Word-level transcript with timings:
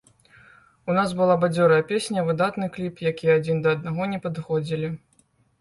У 0.91 0.95
нас 0.97 1.09
была 1.19 1.35
бадзёрая 1.43 1.77
песня 1.93 2.17
і 2.23 2.25
выдатны 2.29 2.71
кліп, 2.79 3.05
якія 3.13 3.37
адзін 3.41 3.63
да 3.67 3.75
аднаго 3.77 4.11
не 4.15 4.19
падыходзілі. 4.25 4.95